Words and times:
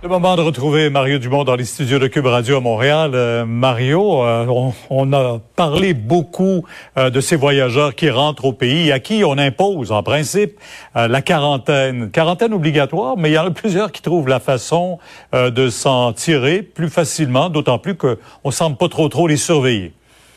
Le 0.00 0.08
moment 0.08 0.36
de 0.36 0.42
retrouver 0.42 0.90
Mario 0.90 1.18
Dumont 1.18 1.42
dans 1.42 1.56
les 1.56 1.64
studios 1.64 1.98
de 1.98 2.06
Cube 2.06 2.26
Radio 2.26 2.58
à 2.58 2.60
Montréal. 2.60 3.10
Euh, 3.14 3.44
Mario, 3.44 4.22
euh, 4.22 4.46
on, 4.90 5.12
a 5.12 5.40
parlé 5.56 5.92
beaucoup 5.92 6.64
euh, 6.96 7.10
de 7.10 7.20
ces 7.20 7.34
voyageurs 7.34 7.96
qui 7.96 8.08
rentrent 8.08 8.44
au 8.44 8.52
pays, 8.52 8.92
à 8.92 9.00
qui 9.00 9.24
on 9.24 9.36
impose 9.36 9.90
en 9.90 10.04
principe 10.04 10.52
la 10.94 11.20
quarantaine. 11.20 12.12
Quarantaine 12.12 12.52
obligatoire, 12.52 13.16
mais 13.16 13.30
il 13.30 13.32
y 13.32 13.38
en 13.38 13.46
a 13.46 13.50
plusieurs 13.50 13.90
qui 13.90 14.00
trouvent 14.00 14.28
la 14.28 14.38
façon 14.38 15.00
de 15.32 15.68
s'en 15.68 16.12
tirer 16.12 16.62
plus 16.62 16.90
facilement, 16.90 17.48
d'autant 17.48 17.80
plus 17.80 17.96
qu'on 17.96 18.50
semble 18.52 18.76
pas 18.76 18.88
trop 18.88 19.08
trop 19.08 19.26
les 19.26 19.36
surveiller. 19.36 19.94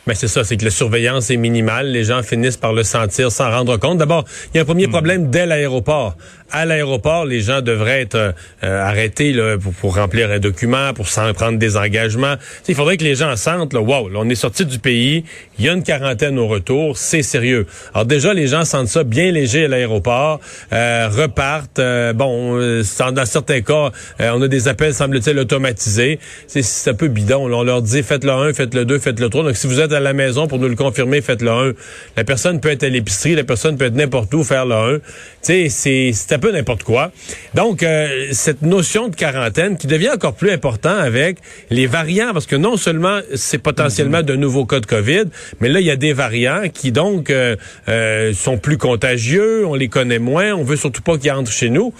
Mais 0.07 0.15
c'est 0.15 0.27
ça, 0.27 0.44
c'est 0.44 0.57
que 0.57 0.66
la 0.66 0.71
surveillance 0.71 1.30
est 1.30 1.38
minimale. 1.38 1.91
Les 1.91 2.05
gens 2.05 2.23
finissent 2.23 2.57
par 2.57 2.73
le 2.73 2.84
sentir 2.84 3.31
sans 3.31 3.52
rendre 3.52 3.77
compte. 3.77 3.99
D'abord, 3.99 4.25
il 4.53 4.58
y 4.58 4.59
a 4.59 4.63
un 4.63 4.66
premier 4.66 4.88
hmm. 4.88 4.91
problème 4.91 5.30
dès 5.30 5.45
l'aéroport 5.45 6.16
à 6.52 6.66
l'aéroport, 6.66 7.25
les 7.25 7.41
gens 7.41 7.62
devraient 7.62 8.02
être 8.02 8.16
euh, 8.63 8.84
arrêtés 8.84 9.31
là, 9.34 9.58
pour, 9.58 9.95
remplir 9.95 10.31
un 10.31 10.39
document, 10.39 10.94
pour 10.94 11.08
s'en 11.08 11.34
prendre 11.34 11.58
des 11.58 11.77
engagements. 11.77 12.35
il 12.67 12.75
faudrait 12.75 12.98
que 12.98 13.03
les 13.03 13.16
gens 13.16 13.35
sentent, 13.35 13.73
là, 13.73 13.81
wow, 13.81 14.09
là, 14.09 14.20
on 14.22 14.30
est 14.30 14.35
sorti 14.35 14.66
du 14.66 14.80
pays, 14.80 15.23
il 15.58 15.66
y 15.66 15.70
a 15.70 15.73
une 15.73 15.84
quarantaine 15.84 16.38
au 16.38 16.47
retour, 16.47 16.97
c'est 16.97 17.23
sérieux. 17.23 17.66
Alors 17.94 18.05
déjà, 18.05 18.33
les 18.33 18.47
gens 18.47 18.66
sentent 18.66 18.88
ça 18.88 19.03
bien 19.03 19.31
léger 19.31 19.66
à 19.66 19.67
l'aéroport, 19.67 20.39
euh, 20.73 21.09
repartent. 21.09 21.80
Euh, 21.80 22.13
bon, 22.13 22.58
dans 22.58 23.25
certains 23.25 23.61
cas, 23.61 23.91
on 24.20 24.41
a 24.41 24.47
des 24.47 24.67
appels, 24.67 24.94
semble-t-il, 24.94 25.38
automatisés. 25.39 26.20
C'est 26.47 26.89
un 26.89 26.94
peu 26.94 27.08
bidon. 27.08 27.45
on 27.52 27.63
leur 27.63 27.81
dit, 27.81 28.03
faites 28.03 28.23
le 28.23 28.31
1, 28.31 28.53
faites 28.53 28.73
le 28.73 28.86
2, 28.86 28.99
faites 28.99 29.20
le 29.20 29.30
3. 29.30 29.44
Donc, 29.44 29.55
si 29.55 29.67
vous 29.67 29.80
êtes 29.80 29.91
à 29.94 30.00
la 30.00 30.13
maison 30.13 30.48
pour 30.48 30.59
nous 30.59 30.68
le 30.68 30.76
confirmer, 30.76 31.22
faites 31.22 31.41
le 31.41 31.52
1. 31.52 31.73
La 32.18 32.23
personne 32.23 32.59
peut 32.59 32.70
être 32.70 32.84
à 32.84 32.89
l'épicerie, 32.89 33.36
la 33.36 33.44
personne 33.44 33.78
peut 33.78 33.86
être 33.86 33.95
n'importe 33.95 34.33
où, 34.33 34.44
faire 34.44 34.66
le 34.66 34.75
1. 34.75 34.98
Tu 35.44 35.70
sais, 35.70 36.11
c'est 36.14 36.38
peu 36.38 36.52
n'importe 36.52 36.83
quoi. 36.83 37.11
Donc, 37.53 37.83
euh, 37.83 38.28
cette 38.31 38.61
notion 38.61 39.08
de 39.08 39.16
quarantaine 39.16 39.78
qui 39.78 39.88
devient 39.88 40.09
encore 40.09 40.33
plus 40.33 40.52
important 40.52 40.95
avec 40.95 41.38
les 41.70 41.88
variants, 41.88 42.33
parce 42.33 42.48
que 42.48 42.56
non 42.56 42.78
seulement 42.78 43.20
c'est 43.36 43.59
potentiellement 43.59 44.23
de 44.23 44.36
nouveaux 44.36 44.66
cas 44.66 44.80
de 44.80 44.86
COVID, 44.86 45.25
mais 45.59 45.70
là, 45.70 45.80
il 45.80 45.86
y 45.86 45.92
a 45.92 45.95
des 45.95 46.14
variants 46.14 46.64
qui, 46.73 46.92
donc, 46.92 47.30
euh, 47.30 47.55
euh, 47.88 48.33
sont 48.33 48.58
plus 48.58 48.78
contagieux, 48.78 49.66
on 49.66 49.76
les 49.76 49.88
connaît 49.88 50.20
moins, 50.20 50.53
on 50.53 50.64
veut 50.64 50.78
surtout 50.78 51.02
pas 51.02 51.17
qu'ils 51.17 51.31
entrent 51.31 51.52
chez 51.52 51.70
nous. 51.70 51.94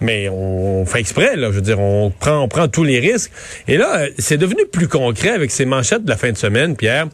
Mais 0.00 0.28
on 0.28 0.84
fait 0.84 1.00
exprès, 1.00 1.36
là. 1.36 1.48
Je 1.48 1.56
veux 1.56 1.62
dire, 1.62 1.80
on 1.80 2.10
prend, 2.10 2.40
on 2.42 2.48
prend 2.48 2.68
tous 2.68 2.84
les 2.84 3.00
risques. 3.00 3.32
Et 3.66 3.76
là, 3.76 4.06
c'est 4.18 4.36
devenu 4.36 4.66
plus 4.70 4.88
concret 4.88 5.30
avec 5.30 5.50
ces 5.50 5.64
manchettes 5.64 6.04
de 6.04 6.10
la 6.10 6.16
fin 6.16 6.30
de 6.30 6.36
semaine, 6.36 6.76
Pierre, 6.76 7.06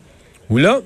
où 0.51 0.59
là, 0.59 0.81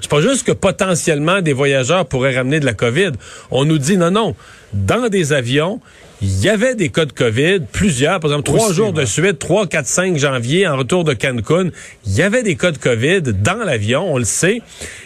c'est 0.00 0.10
pas 0.10 0.20
juste 0.20 0.46
que 0.46 0.52
potentiellement 0.52 1.40
des 1.40 1.52
voyageurs 1.52 2.06
pourraient 2.06 2.36
ramener 2.36 2.60
de 2.60 2.66
la 2.66 2.74
COVID. 2.74 3.12
On 3.50 3.64
nous 3.64 3.78
dit 3.78 3.96
non, 3.96 4.10
non. 4.10 4.34
Dans 4.72 5.08
des 5.08 5.32
avions, 5.32 5.80
il 6.20 6.40
y 6.40 6.48
avait 6.48 6.74
des 6.74 6.88
cas 6.88 7.04
de 7.04 7.12
COVID, 7.12 7.60
plusieurs, 7.70 8.18
par 8.18 8.30
exemple, 8.30 8.44
trois 8.44 8.72
jours 8.72 8.92
de 8.92 9.04
suite, 9.04 9.38
3, 9.38 9.66
4, 9.66 9.86
5 9.86 10.16
janvier, 10.16 10.66
en 10.66 10.76
retour 10.76 11.04
de 11.04 11.12
Cancun, 11.12 11.70
il 12.06 12.14
y 12.14 12.22
avait 12.22 12.42
des 12.42 12.56
cas 12.56 12.70
de 12.70 12.78
COVID 12.78 13.22
dans 13.22 13.62
l'avion, 13.64 14.12
on 14.12 14.18
le 14.18 14.24
sait. 14.24 14.62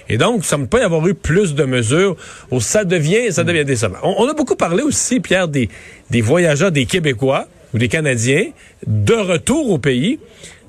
Et 0.09 0.17
donc, 0.17 0.45
ça 0.45 0.57
ne 0.57 0.63
peut 0.63 0.69
pas 0.69 0.81
y 0.81 0.83
avoir 0.83 1.07
eu 1.07 1.15
plus 1.15 1.55
de 1.55 1.65
mesures 1.65 2.17
ça 2.61 2.85
devient, 2.85 3.33
ça 3.33 3.45
devient 3.45 3.65
décevant. 3.65 3.99
On, 4.03 4.15
on, 4.19 4.29
a 4.29 4.35
beaucoup 4.35 4.57
parlé 4.57 4.83
aussi, 4.83 5.21
Pierre, 5.21 5.49
des, 5.49 5.69
des 6.11 6.21
voyageurs, 6.21 6.71
des 6.71 6.87
Québécois 6.87 7.49
ou 7.75 7.79
des 7.79 7.89
Canadiens 7.89 8.47
de 8.87 9.15
retour 9.15 9.71
au 9.71 9.79
pays. 9.79 10.19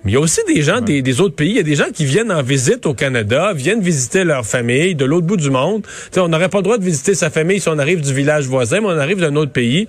Mais 0.03 0.11
il 0.11 0.14
y 0.14 0.17
a 0.17 0.19
aussi 0.19 0.42
des 0.47 0.61
gens 0.61 0.81
des, 0.81 1.22
autres 1.22 1.36
pays. 1.36 1.52
Il 1.52 1.58
y 1.58 1.59
a 1.59 1.64
des 1.64 1.75
gens 1.75 1.92
qui 1.94 2.05
viennent 2.05 2.31
en 2.31 2.42
visite 2.42 2.86
au 2.86 2.94
Canada, 2.94 3.52
viennent 3.53 3.81
visiter 3.81 4.23
leur 4.23 4.45
famille 4.45 4.95
de 4.95 5.06
l'autre 5.06 5.28
bout 5.28 5.38
du 5.38 5.50
monde. 5.50 5.86
on 6.16 6.28
n'aurait 6.28 6.50
pas 6.50 6.59
le 6.59 6.64
droit 6.64 6.78
de 6.78 6.83
visiter 6.83 7.16
sa 7.16 7.30
famille 7.30 7.59
si 7.59 7.69
on 7.69 7.78
arrive 7.78 8.02
du 8.02 8.14
village 8.14 8.45
voisin, 8.45 8.80
mais 8.80 8.88
on 8.88 8.97
arrive 8.97 9.19
d'un 9.19 9.35
autre 9.35 9.51
pays. 9.51 9.88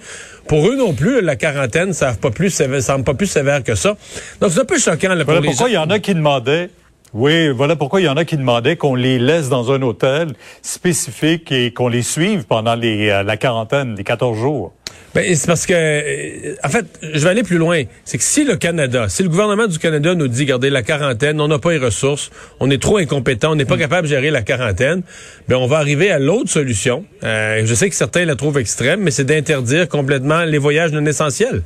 Pour 0.49 0.69
eux 0.69 0.77
non 0.77 0.93
plus, 0.95 1.21
la 1.21 1.37
quarantaine 1.37 1.93
ça 1.93 2.13
pas 2.15 2.31
plus 2.31 2.51
sévère, 2.51 2.83
semble 2.83 3.05
pas 3.05 3.15
plus 3.15 3.27
sévère 3.27 3.63
que 3.63 3.75
ça. 3.75 3.97
Donc 4.41 4.51
c'est 4.51 4.61
un 4.61 4.65
peu 4.65 4.79
choquant 4.79 5.15
là, 5.15 5.25
pour 5.25 5.35
voilà 5.35 5.47
pourquoi 5.47 5.69
il 5.69 5.75
y 5.75 5.79
en 5.79 5.91
a 5.91 5.99
qui 5.99 6.15
demandaient 6.15 6.71
oui, 7.13 7.49
voilà 7.49 7.75
pourquoi 7.75 8.01
il 8.01 8.05
y 8.05 8.09
en 8.09 8.17
a 8.17 8.25
qui 8.25 8.37
demandaient 8.37 8.77
qu'on 8.77 8.95
les 8.95 9.19
laisse 9.19 9.49
dans 9.49 9.73
un 9.73 9.83
hôtel 9.83 10.35
spécifique 10.63 11.51
et 11.51 11.73
qu'on 11.73 11.89
les 11.89 12.03
suive 12.03 12.45
pendant 12.45 12.77
les, 12.77 13.11
euh, 13.11 13.25
la 13.25 13.37
quarantaine, 13.37 13.97
les 13.97 14.05
14 14.05 14.39
jours. 14.39 14.73
Ben, 15.15 15.35
c'est 15.35 15.47
parce 15.47 15.67
que, 15.67 15.75
euh, 15.75 16.55
en 16.63 16.69
fait, 16.69 16.87
je 17.03 17.19
vais 17.19 17.31
aller 17.31 17.43
plus 17.43 17.59
loin. 17.59 17.83
C'est 18.05 18.17
que 18.19 18.23
si 18.23 18.45
le 18.45 18.57
Canada, 18.57 19.09
si 19.09 19.25
le 19.25 19.29
gouvernement 19.29 19.67
du 19.67 19.79
Canada 19.79 20.15
nous 20.15 20.29
dit, 20.29 20.45
gardez 20.45 20.71
la 20.71 20.83
quarantaine, 20.83 21.41
on 21.41 21.49
n'a 21.49 21.59
pas 21.59 21.73
les 21.73 21.79
ressources, 21.79 22.31
on 22.61 22.71
est 22.71 22.81
trop 22.81 22.99
incompétent, 22.99 23.53
on 23.53 23.57
n'est 23.57 23.65
pas 23.65 23.77
mm. 23.77 23.81
capable 23.81 24.03
de 24.09 24.15
gérer 24.15 24.31
la 24.31 24.43
quarantaine, 24.43 25.03
ben 25.49 25.57
on 25.57 25.67
va 25.67 25.79
arriver 25.79 26.13
à 26.13 26.21
l'autre 26.21 26.51
solution. 26.51 27.05
Euh, 27.25 27.63
je 27.65 27.75
sais 27.75 27.91
que 27.91 27.97
certains 27.97 28.25
la 28.25 28.37
trouvent 28.37 28.59
extrême, 28.59 29.01
mais 29.01 29.11
c'est 29.11 29.25
d'interdire 29.25 29.89
complètement 29.89 30.45
les 30.45 30.59
voyages 30.59 30.93
non 30.93 31.05
essentiels. 31.05 31.63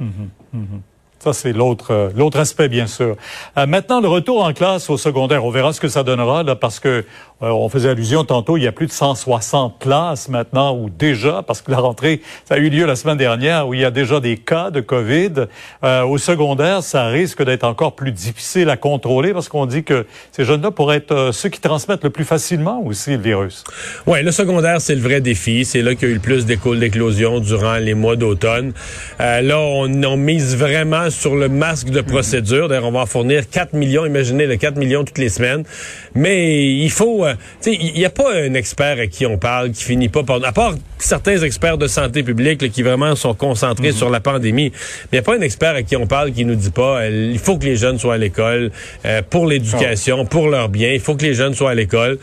Mm-hmm. 0.00 0.06
Mm-hmm. 0.56 0.93
Ça, 1.24 1.32
c'est 1.32 1.54
l'autre 1.54 1.86
euh, 1.90 2.10
l'autre 2.14 2.38
aspect, 2.38 2.68
bien 2.68 2.86
sûr. 2.86 3.16
Euh, 3.56 3.66
maintenant, 3.66 4.02
le 4.02 4.08
retour 4.08 4.44
en 4.44 4.52
classe 4.52 4.90
au 4.90 4.98
secondaire. 4.98 5.42
On 5.42 5.50
verra 5.50 5.72
ce 5.72 5.80
que 5.80 5.88
ça 5.88 6.02
donnera, 6.02 6.42
là, 6.42 6.54
parce 6.54 6.80
que 6.80 7.06
euh, 7.42 7.48
on 7.48 7.70
faisait 7.70 7.88
allusion 7.88 8.24
tantôt, 8.24 8.58
il 8.58 8.62
y 8.62 8.66
a 8.66 8.72
plus 8.72 8.86
de 8.86 8.92
160 8.92 9.78
classes 9.78 10.28
maintenant, 10.28 10.76
ou 10.76 10.90
déjà, 10.90 11.42
parce 11.42 11.62
que 11.62 11.70
la 11.70 11.78
rentrée, 11.78 12.20
ça 12.44 12.56
a 12.56 12.58
eu 12.58 12.68
lieu 12.68 12.84
la 12.84 12.94
semaine 12.94 13.16
dernière, 13.16 13.66
où 13.66 13.72
il 13.72 13.80
y 13.80 13.86
a 13.86 13.90
déjà 13.90 14.20
des 14.20 14.36
cas 14.36 14.70
de 14.70 14.82
COVID. 14.82 15.46
au 15.82 16.18
secondaire, 16.18 16.82
ça 16.82 17.06
risque 17.06 17.42
d'être 17.42 17.64
encore 17.64 17.94
plus 17.94 18.12
difficile 18.12 18.68
à 18.68 18.76
contrôler, 18.76 19.32
parce 19.32 19.48
qu'on 19.48 19.64
dit 19.64 19.82
que 19.82 20.06
ces 20.30 20.44
jeunes-là 20.44 20.72
pourraient 20.72 20.98
être 20.98 21.30
ceux 21.32 21.48
qui 21.48 21.60
transmettent 21.60 22.04
le 22.04 22.10
plus 22.10 22.24
facilement 22.24 22.82
aussi 22.84 23.12
le 23.12 23.22
virus. 23.22 23.64
Oui, 24.06 24.22
le 24.22 24.30
secondaire, 24.30 24.80
c'est 24.80 24.94
le 24.94 25.00
vrai 25.00 25.20
défi. 25.22 25.64
C'est 25.64 25.80
là 25.80 25.94
qu'il 25.94 26.08
y 26.08 26.10
a 26.10 26.12
eu 26.12 26.16
le 26.16 26.20
plus 26.20 26.44
d'écoles 26.44 26.80
d'éclosion 26.80 27.40
durant 27.40 27.76
les 27.76 27.94
mois 27.94 28.16
d'automne. 28.16 28.74
là, 29.18 29.58
on, 29.58 30.02
on 30.04 30.16
mise 30.16 30.56
vraiment 30.56 31.10
sur 31.14 31.36
le 31.36 31.48
masque 31.48 31.90
de 31.90 32.00
procédure. 32.00 32.68
D'ailleurs, 32.68 32.84
on 32.84 32.92
va 32.92 33.00
en 33.00 33.06
fournir 33.06 33.48
4 33.48 33.72
millions, 33.74 34.04
imaginez 34.04 34.46
le 34.46 34.56
4 34.56 34.76
millions 34.76 35.04
toutes 35.04 35.18
les 35.18 35.28
semaines. 35.28 35.64
Mais 36.14 36.64
il 36.64 36.90
faut, 36.90 37.24
euh, 37.24 37.34
tu 37.62 37.72
sais, 37.72 37.78
il 37.80 37.94
n'y 37.94 38.04
a 38.04 38.10
pas 38.10 38.34
un 38.34 38.54
expert 38.54 38.98
à 38.98 39.06
qui 39.06 39.26
on 39.26 39.38
parle 39.38 39.70
qui 39.70 39.84
finit 39.84 40.08
pas 40.08 40.22
par, 40.22 40.44
à 40.44 40.52
part 40.52 40.74
certains 40.98 41.38
experts 41.38 41.78
de 41.78 41.86
santé 41.86 42.22
publique 42.22 42.70
qui 42.70 42.82
vraiment 42.82 43.14
sont 43.14 43.34
concentrés 43.34 43.90
mhm. 43.90 43.96
sur 43.96 44.10
la 44.10 44.20
pandémie, 44.20 44.72
mais 44.74 45.08
il 45.12 45.14
n'y 45.14 45.18
a 45.18 45.22
pas 45.22 45.36
un 45.36 45.40
expert 45.40 45.74
à 45.74 45.82
qui 45.82 45.96
on 45.96 46.06
parle 46.06 46.32
qui 46.32 46.44
nous 46.44 46.54
dit 46.54 46.70
pas, 46.70 47.00
euh, 47.02 47.30
il 47.32 47.38
faut 47.38 47.58
que 47.58 47.64
les 47.64 47.76
jeunes 47.76 47.98
soient 47.98 48.14
à 48.14 48.18
l'école 48.18 48.70
euh, 49.04 49.22
pour 49.28 49.46
l'éducation, 49.46 50.18
ah. 50.22 50.28
pour 50.28 50.48
leur 50.48 50.68
bien, 50.68 50.90
il 50.92 51.00
faut 51.00 51.14
que 51.14 51.24
les 51.24 51.34
jeunes 51.34 51.54
soient 51.54 51.70
à 51.70 51.74
l'école. 51.74 52.18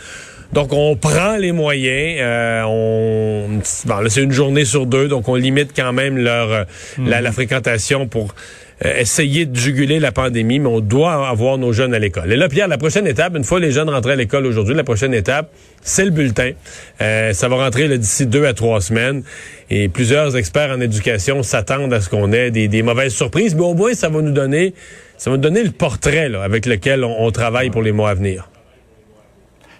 Donc, 0.53 0.73
on 0.73 0.97
prend 0.97 1.37
les 1.37 1.53
moyens. 1.53 2.19
Euh, 2.19 2.63
on, 2.65 3.61
bon, 3.85 4.09
c'est 4.09 4.21
une 4.21 4.33
journée 4.33 4.65
sur 4.65 4.85
deux, 4.85 5.07
donc 5.07 5.29
on 5.29 5.35
limite 5.35 5.71
quand 5.73 5.93
même 5.93 6.17
leur 6.17 6.65
la, 6.97 7.21
mhm. 7.21 7.31
fréquentation 7.31 8.07
pour 8.07 8.33
euh, 8.33 8.70
essayer 8.83 9.45
de 9.45 9.55
juguler 9.55 9.99
la 9.99 10.11
pandémie, 10.11 10.59
mais 10.59 10.67
on 10.67 10.79
doit 10.79 11.27
avoir 11.27 11.57
nos 11.57 11.71
jeunes 11.71 11.93
à 11.93 11.99
l'école. 11.99 12.31
Et 12.31 12.35
là, 12.35 12.49
Pierre, 12.49 12.67
la 12.67 12.79
prochaine 12.79 13.05
étape, 13.05 13.35
une 13.35 13.43
fois 13.43 13.59
les 13.59 13.71
jeunes 13.71 13.89
rentrés 13.89 14.13
à 14.13 14.15
l'école 14.15 14.45
aujourd'hui, 14.45 14.73
la 14.73 14.83
prochaine 14.83 15.13
étape, 15.13 15.51
c'est 15.81 16.05
le 16.05 16.11
bulletin. 16.11 16.51
Euh, 16.99 17.33
ça 17.33 17.47
va 17.47 17.57
rentrer 17.57 17.97
d'ici 17.97 18.25
deux 18.25 18.45
à 18.45 18.53
trois 18.53 18.81
semaines. 18.81 19.23
Et 19.69 19.87
plusieurs 19.87 20.35
experts 20.35 20.71
en 20.71 20.81
éducation 20.81 21.43
s'attendent 21.43 21.93
à 21.93 22.01
ce 22.01 22.09
qu'on 22.09 22.31
ait 22.31 22.49
des, 22.51 22.83
mauvaises 22.83 23.13
surprises, 23.13 23.55
mais 23.55 23.61
au 23.61 23.73
moins, 23.75 23.93
ça 23.93 24.09
va 24.09 24.21
nous 24.21 24.31
donner, 24.31 24.73
ça 25.17 25.29
va 25.29 25.37
nous 25.37 25.41
donner 25.43 25.63
le 25.63 25.71
portrait 25.71 26.29
là, 26.29 26.41
avec 26.43 26.65
lequel 26.65 27.03
on, 27.03 27.31
travaille 27.31 27.69
pour 27.69 27.81
les 27.81 27.91
mois 27.91 28.09
à 28.09 28.13
venir 28.13 28.47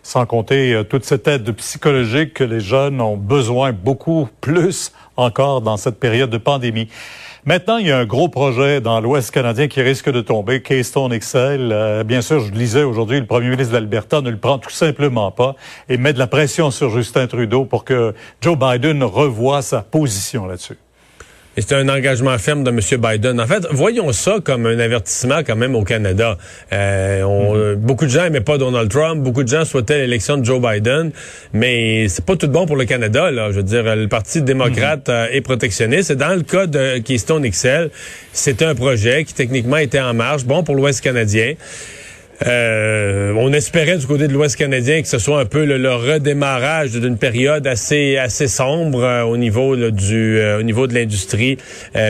sans 0.03 0.25
compter 0.25 0.73
euh, 0.73 0.83
toute 0.83 1.05
cette 1.05 1.27
aide 1.27 1.51
psychologique 1.51 2.33
que 2.33 2.43
les 2.43 2.59
jeunes 2.59 2.99
ont 3.01 3.17
besoin 3.17 3.71
beaucoup 3.71 4.27
plus 4.41 4.91
encore 5.15 5.61
dans 5.61 5.77
cette 5.77 5.99
période 5.99 6.31
de 6.31 6.39
pandémie. 6.39 6.87
Maintenant, 7.43 7.77
il 7.77 7.87
y 7.87 7.91
a 7.91 7.97
un 7.97 8.05
gros 8.05 8.29
projet 8.29 8.81
dans 8.81 9.01
l'Ouest 9.01 9.31
canadien 9.31 9.67
qui 9.67 9.81
risque 9.81 10.11
de 10.11 10.21
tomber, 10.21 10.61
Keystone 10.61 11.17
XL. 11.17 11.71
Euh, 11.71 12.03
bien 12.03 12.21
sûr, 12.21 12.39
je 12.39 12.51
lisais 12.51 12.83
aujourd'hui, 12.83 13.19
le 13.19 13.25
premier 13.25 13.49
ministre 13.49 13.73
d'Alberta 13.73 14.21
ne 14.21 14.29
le 14.29 14.37
prend 14.37 14.59
tout 14.59 14.69
simplement 14.69 15.31
pas 15.31 15.55
et 15.89 15.97
met 15.97 16.13
de 16.13 16.19
la 16.19 16.27
pression 16.27 16.69
sur 16.69 16.91
Justin 16.91 17.25
Trudeau 17.25 17.65
pour 17.65 17.83
que 17.83 18.13
Joe 18.41 18.55
Biden 18.55 19.03
revoie 19.03 19.63
sa 19.63 19.81
position 19.81 20.45
là-dessus. 20.45 20.77
Et 21.57 21.61
c'est 21.61 21.75
un 21.75 21.89
engagement 21.89 22.37
ferme 22.37 22.63
de 22.63 22.69
M. 22.69 22.79
Biden. 22.79 23.41
En 23.41 23.45
fait, 23.45 23.67
voyons 23.71 24.13
ça 24.13 24.37
comme 24.41 24.65
un 24.65 24.79
avertissement 24.79 25.41
quand 25.45 25.57
même 25.57 25.75
au 25.75 25.83
Canada. 25.83 26.37
Euh, 26.71 27.23
on, 27.23 27.55
mm-hmm. 27.55 27.75
Beaucoup 27.75 28.05
de 28.05 28.09
gens 28.09 28.23
n'aimaient 28.23 28.39
pas 28.39 28.57
Donald 28.57 28.89
Trump, 28.89 29.21
beaucoup 29.21 29.43
de 29.43 29.49
gens 29.49 29.65
souhaitaient 29.65 29.97
l'élection 29.97 30.37
de 30.37 30.45
Joe 30.45 30.61
Biden, 30.61 31.11
mais 31.51 32.07
c'est 32.07 32.23
pas 32.23 32.37
tout 32.37 32.47
bon 32.47 32.65
pour 32.65 32.77
le 32.77 32.85
Canada. 32.85 33.31
Là. 33.31 33.51
Je 33.51 33.57
veux 33.57 33.63
dire, 33.63 33.83
le 33.83 34.07
Parti 34.07 34.41
démocrate 34.41 35.09
mm-hmm. 35.09 35.11
euh, 35.11 35.27
est 35.33 35.41
protectionniste. 35.41 36.11
Et 36.11 36.15
dans 36.15 36.33
le 36.33 36.43
cas 36.43 36.67
de 36.67 36.99
Keystone 36.99 37.47
XL, 37.47 37.89
c'est 38.31 38.61
un 38.61 38.73
projet 38.73 39.25
qui 39.25 39.33
techniquement 39.33 39.77
était 39.77 39.99
en 39.99 40.13
marche, 40.13 40.45
bon 40.45 40.63
pour 40.63 40.75
l'Ouest 40.75 41.01
canadien. 41.01 41.55
Euh, 42.47 43.33
on 43.37 43.53
espérait 43.53 43.97
du 43.97 44.05
côté 44.07 44.27
de 44.27 44.33
l'Ouest 44.33 44.55
canadien 44.55 45.01
que 45.01 45.07
ce 45.07 45.19
soit 45.19 45.39
un 45.39 45.45
peu 45.45 45.65
le, 45.65 45.91
redémarrage 45.91 46.91
d'une 46.91 47.17
période 47.17 47.67
assez 47.67 48.17
assez 48.17 48.47
sombre 48.47 49.03
euh, 49.03 49.23
au 49.23 49.37
niveau 49.37 49.75
du 49.75 50.37
euh, 50.37 50.59
au 50.59 50.63
niveau 50.63 50.87
de 50.87 50.93
l'industrie 50.93 51.57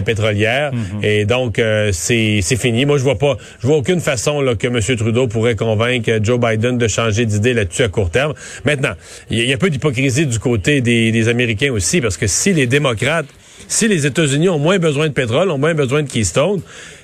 pétrolière 0.06 0.72
mm-hmm. 0.72 1.06
et 1.06 1.26
donc 1.26 1.62
c'est 1.92 2.40
c'est 2.42 2.56
fini. 2.56 2.86
Moi 2.86 2.98
je 2.98 3.04
vois 3.04 3.18
pas 3.18 3.38
je 3.62 3.68
vois 3.68 3.78
aucune 3.78 4.00
façon 4.00 4.42
là, 4.42 4.56
que 4.56 4.68
M. 4.68 4.80
Trudeau 4.98 5.28
pourrait 5.28 5.56
convaincre 5.56 6.20
Joe 6.22 6.40
Biden 6.40 6.78
de 6.78 6.88
changer 6.88 7.26
d'idée 7.26 7.54
là-dessus 7.54 7.84
à 7.84 7.88
court 7.88 8.10
terme. 8.10 8.34
Maintenant, 8.66 8.94
il 9.30 9.40
y, 9.40 9.52
a 9.52 9.56
un 9.56 9.58
peu 9.58 9.70
d'hypocrisie 9.70 10.26
du 10.26 10.40
côté 10.40 10.82
des, 10.82 11.12
des 11.12 11.28
Américains 11.28 11.72
aussi 11.72 12.02
parce 12.02 12.18
que 12.18 12.28
si 12.28 12.54
les 12.54 12.68
démocrates 12.68 13.28
si 13.68 13.88
les 13.88 14.06
États-Unis 14.06 14.50
ont 14.50 14.60
moins 14.60 14.80
besoin 14.80 15.08
de 15.08 15.14
pétrole, 15.14 15.50
ont 15.52 15.58
moins 15.58 15.74
besoin 15.74 16.04
de 16.04 16.10
Keystone, 16.10 16.62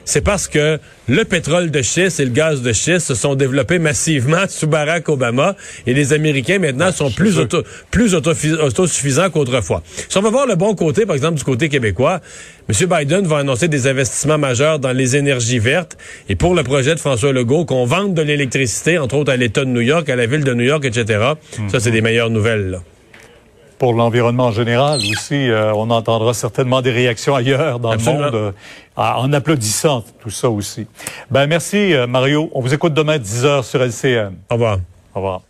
c'est 0.07 0.21
parce 0.21 0.47
que 0.47 0.79
le 1.09 1.25
pétrole 1.25 1.69
de 1.69 1.81
schiste 1.81 2.21
et 2.21 2.25
le 2.25 2.31
gaz 2.31 2.61
de 2.61 2.71
schiste 2.71 3.07
se 3.07 3.15
sont 3.15 3.35
développés 3.35 3.77
massivement 3.77 4.45
sous 4.49 4.65
Barack 4.65 5.09
Obama 5.09 5.55
et 5.85 5.93
les 5.93 6.13
Américains 6.13 6.59
maintenant 6.59 6.93
sont 6.93 7.11
plus 7.11 7.37
auto, 7.37 7.61
plus 7.91 8.15
autosuffisants 8.15 9.29
qu'autrefois. 9.29 9.83
Si 10.07 10.17
on 10.17 10.21
va 10.21 10.29
voir 10.29 10.47
le 10.47 10.55
bon 10.55 10.75
côté, 10.75 11.05
par 11.05 11.15
exemple 11.15 11.37
du 11.37 11.43
côté 11.43 11.67
québécois, 11.67 12.21
M. 12.69 12.87
Biden 12.87 13.27
va 13.27 13.39
annoncer 13.39 13.67
des 13.67 13.87
investissements 13.87 14.37
majeurs 14.37 14.79
dans 14.79 14.93
les 14.93 15.17
énergies 15.17 15.59
vertes 15.59 15.97
et 16.29 16.35
pour 16.35 16.55
le 16.55 16.63
projet 16.63 16.95
de 16.95 16.99
François 16.99 17.33
Legault 17.33 17.65
qu'on 17.65 17.85
vende 17.85 18.13
de 18.13 18.21
l'électricité, 18.21 18.97
entre 18.97 19.15
autres 19.15 19.33
à 19.33 19.35
l'État 19.35 19.65
de 19.65 19.69
New 19.69 19.81
York, 19.81 20.07
à 20.07 20.15
la 20.15 20.25
ville 20.25 20.45
de 20.45 20.53
New 20.53 20.65
York, 20.65 20.85
etc. 20.85 21.33
Ça, 21.67 21.81
c'est 21.81 21.91
des 21.91 22.01
meilleures 22.01 22.29
nouvelles. 22.29 22.71
Là 22.71 22.79
pour 23.77 23.93
l'environnement 23.93 24.45
en 24.45 24.51
général 24.51 24.99
aussi. 24.99 25.49
Euh, 25.49 25.73
on 25.73 25.89
entendra 25.89 26.33
certainement 26.33 26.81
des 26.81 26.91
réactions 26.91 27.35
ailleurs 27.35 27.79
dans 27.79 27.93
le 27.93 27.99
monde 27.99 28.35
euh, 28.35 28.51
en 28.95 29.31
applaudissant 29.33 30.03
tout 30.19 30.29
ça 30.29 30.49
aussi. 30.49 30.87
Ben 31.31 31.47
merci 31.47 31.93
euh, 31.93 32.07
Mario. 32.07 32.49
On 32.53 32.61
vous 32.61 32.73
écoute 32.73 32.93
demain 32.93 33.13
à 33.13 33.19
10 33.19 33.45
h 33.45 33.63
sur 33.63 33.81
LCM. 33.81 34.35
Au 34.49 34.55
revoir. 34.55 34.79
Au 35.13 35.19
revoir. 35.19 35.41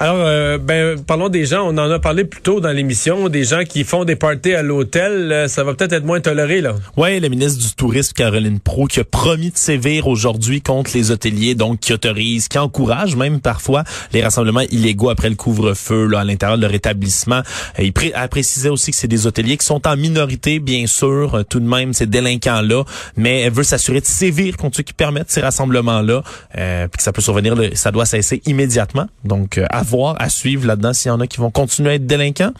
Alors, 0.00 0.18
euh, 0.20 0.58
ben, 0.58 1.02
parlons 1.02 1.28
des 1.28 1.44
gens. 1.44 1.66
On 1.66 1.76
en 1.76 1.90
a 1.90 1.98
parlé 1.98 2.24
plus 2.24 2.40
tôt 2.40 2.60
dans 2.60 2.70
l'émission, 2.70 3.28
des 3.28 3.42
gens 3.42 3.64
qui 3.64 3.82
font 3.82 4.04
des 4.04 4.14
parties 4.14 4.54
à 4.54 4.62
l'hôtel. 4.62 5.32
Euh, 5.32 5.48
ça 5.48 5.64
va 5.64 5.74
peut-être 5.74 5.92
être 5.92 6.04
moins 6.04 6.20
toléré, 6.20 6.60
là. 6.60 6.76
Oui, 6.96 7.18
la 7.18 7.28
ministre 7.28 7.60
du 7.60 7.74
Tourisme, 7.74 8.12
Caroline 8.12 8.60
Pro, 8.60 8.86
qui 8.86 9.00
a 9.00 9.04
promis 9.04 9.50
de 9.50 9.56
sévir 9.56 10.06
aujourd'hui 10.06 10.60
contre 10.60 10.92
les 10.94 11.10
hôteliers, 11.10 11.56
donc 11.56 11.80
qui 11.80 11.92
autorise, 11.92 12.46
qui 12.46 12.58
encourage 12.58 13.16
même 13.16 13.40
parfois 13.40 13.82
les 14.12 14.22
rassemblements 14.22 14.60
illégaux 14.70 15.10
après 15.10 15.30
le 15.30 15.34
couvre-feu 15.34 16.06
là, 16.06 16.20
à 16.20 16.24
l'intérieur 16.24 16.58
de 16.58 16.62
leur 16.62 16.74
établissement. 16.74 17.42
Euh, 17.80 17.82
il 17.82 18.12
a 18.14 18.28
précisé 18.28 18.68
aussi 18.68 18.92
que 18.92 18.96
c'est 18.96 19.08
des 19.08 19.26
hôteliers 19.26 19.56
qui 19.56 19.66
sont 19.66 19.84
en 19.88 19.96
minorité, 19.96 20.60
bien 20.60 20.86
sûr, 20.86 21.44
tout 21.50 21.58
de 21.58 21.66
même, 21.66 21.92
ces 21.92 22.06
délinquants-là, 22.06 22.84
mais 23.16 23.40
elle 23.40 23.52
veut 23.52 23.64
s'assurer 23.64 24.00
de 24.00 24.06
sévir 24.06 24.56
contre 24.56 24.76
ceux 24.76 24.84
qui 24.84 24.92
permettent 24.92 25.32
ces 25.32 25.40
rassemblements-là, 25.40 26.22
euh, 26.56 26.86
puis 26.86 26.98
que 26.98 27.02
ça 27.02 27.12
peut 27.12 27.20
survenir, 27.20 27.56
ça 27.74 27.90
doit 27.90 28.06
cesser 28.06 28.40
immédiatement. 28.46 29.08
Donc, 29.24 29.60
voir, 29.88 30.16
à 30.18 30.28
suivre 30.28 30.66
là-dedans 30.66 30.92
s'il 30.92 31.08
y 31.08 31.12
en 31.12 31.20
a 31.20 31.26
qui 31.26 31.38
vont 31.38 31.50
continuer 31.50 31.90
à 31.90 31.94
être 31.94 32.06
délinquants? 32.06 32.52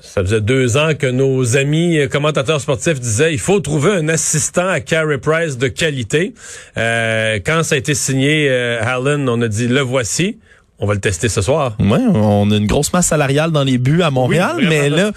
Ça 0.00 0.22
faisait 0.22 0.40
deux 0.40 0.76
ans 0.76 0.94
que 0.98 1.06
nos 1.06 1.56
amis 1.56 1.98
commentateurs 2.10 2.60
sportifs 2.60 3.00
disaient 3.00 3.32
il 3.32 3.38
faut 3.38 3.60
trouver 3.60 3.92
un 3.92 4.08
assistant 4.08 4.66
à 4.66 4.80
Carey 4.80 5.18
Price 5.18 5.58
de 5.58 5.68
qualité. 5.68 6.34
Euh, 6.76 7.38
quand 7.44 7.62
ça 7.62 7.74
a 7.74 7.78
été 7.78 7.94
signé, 7.94 8.48
euh, 8.48 8.80
Allen, 8.82 9.28
on 9.28 9.40
a 9.42 9.48
dit 9.48 9.68
le 9.68 9.80
voici. 9.80 10.38
On 10.80 10.86
va 10.86 10.94
le 10.94 11.00
tester 11.00 11.28
ce 11.28 11.42
soir. 11.42 11.76
Oui, 11.80 11.98
on 12.14 12.50
a 12.52 12.56
une 12.56 12.68
grosse 12.68 12.92
masse 12.92 13.08
salariale 13.08 13.50
dans 13.50 13.64
les 13.64 13.78
buts 13.78 14.02
à 14.02 14.12
Montréal, 14.12 14.58
mais 14.68 14.88
là, 14.88 15.10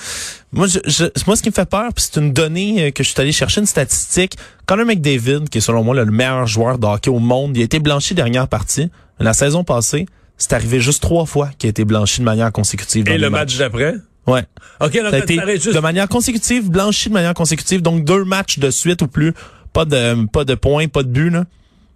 moi, 0.52 0.66
je, 0.68 1.06
moi, 1.28 1.36
ce 1.36 1.44
qui 1.44 1.50
me 1.50 1.54
fait 1.54 1.70
peur, 1.70 1.92
c'est 1.98 2.20
une 2.20 2.34
donnée 2.34 2.88
euh, 2.88 2.92
que 2.92 3.04
je 3.04 3.10
suis 3.10 3.22
allé 3.22 3.32
chercher, 3.32 3.62
une 3.62 3.68
statistique. 3.68 4.38
Connor 4.66 4.88
McDavid, 4.88 5.50
qui 5.50 5.60
est 5.60 5.62
selon 5.62 5.84
moi 5.84 5.94
le 5.94 6.06
meilleur 6.06 6.48
joueur 6.48 6.80
de 6.80 6.88
hockey 6.88 7.12
au 7.12 7.20
monde, 7.20 7.56
il 7.56 7.62
a 7.62 7.66
été 7.66 7.80
blanchi 7.80 8.16
dernière 8.16 8.48
partie. 8.48 8.90
La 9.20 9.34
saison 9.34 9.64
passée, 9.64 10.08
c'est 10.38 10.54
arrivé 10.54 10.80
juste 10.80 11.02
trois 11.02 11.26
fois 11.26 11.50
qu'il 11.58 11.68
a 11.68 11.72
été 11.72 11.86
blanchi 11.86 12.20
de 12.20 12.26
manière 12.26 12.52
consécutive. 12.52 13.08
Et 13.08 13.18
le 13.18 13.30
match 13.30 13.58
d'après? 13.58 13.96
Ouais. 14.28 14.44
OK, 14.80 14.94
ça 14.94 15.10
a 15.10 15.18
été 15.18 15.38
de 15.38 15.80
manière 15.80 16.08
consécutive, 16.08 16.70
blanchi 16.70 17.10
de 17.10 17.14
manière 17.14 17.34
consécutive, 17.34 17.82
donc 17.82 18.04
deux 18.04 18.24
matchs 18.24 18.60
de 18.60 18.70
suite 18.70 19.02
ou 19.02 19.08
plus. 19.08 19.34
Pas 19.74 19.86
de 19.86 20.26
pas 20.28 20.44
de 20.44 20.56
points, 20.56 20.88
pas 20.88 21.04
de 21.04 21.08
but, 21.08 21.30
là. 21.30 21.46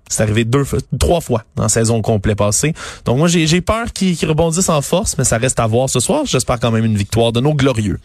C'est 0.07 0.21
arrivé 0.21 0.45
deux 0.45 0.63
trois 0.99 1.19
fois 1.19 1.43
dans 1.55 1.63
la 1.63 1.69
saison 1.69 2.01
complète 2.01 2.37
passée. 2.37 2.73
Donc 3.05 3.17
moi 3.17 3.27
j'ai 3.27 3.61
peur 3.61 3.91
qu'ils 3.91 4.17
rebondissent 4.27 4.69
en 4.69 4.81
force, 4.81 5.17
mais 5.17 5.23
ça 5.23 5.37
reste 5.37 5.59
à 5.59 5.67
voir 5.67 5.89
ce 5.89 5.99
soir. 5.99 6.25
J'espère 6.25 6.59
quand 6.59 6.71
même 6.71 6.85
une 6.85 6.95
victoire 6.95 7.31
de 7.31 7.41
nos 7.41 7.53
glorieux. 7.53 7.99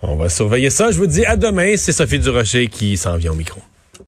On 0.00 0.16
va 0.16 0.28
surveiller 0.28 0.70
ça. 0.70 0.90
Je 0.90 0.96
vous 0.96 1.06
dis 1.06 1.24
à 1.26 1.36
demain. 1.36 1.76
C'est 1.76 1.92
Sophie 1.92 2.18
Durocher 2.18 2.68
qui 2.68 2.96
s'en 2.96 3.16
vient 3.16 3.32
au 3.32 3.34
micro. 3.34 3.60